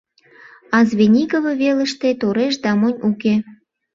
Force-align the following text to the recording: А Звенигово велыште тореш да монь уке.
А 0.75 0.77
Звенигово 0.89 1.51
велыште 1.61 2.09
тореш 2.21 2.55
да 2.63 2.71
монь 2.79 2.99
уке. 3.09 3.35